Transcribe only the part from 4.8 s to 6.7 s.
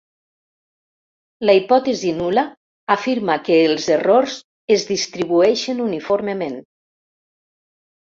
distribueixen uniformement.